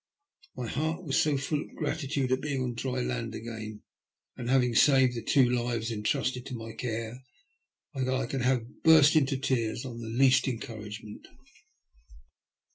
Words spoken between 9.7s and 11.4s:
on the least encouragement.